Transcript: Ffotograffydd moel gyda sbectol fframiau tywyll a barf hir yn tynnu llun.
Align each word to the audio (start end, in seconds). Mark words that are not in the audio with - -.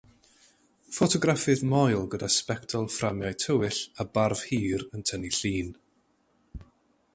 Ffotograffydd 0.95 1.61
moel 1.73 2.07
gyda 2.13 2.29
sbectol 2.37 2.89
fframiau 2.95 3.39
tywyll 3.45 3.83
a 4.05 4.09
barf 4.15 4.43
hir 4.49 4.87
yn 4.95 5.07
tynnu 5.11 5.33
llun. 5.41 5.71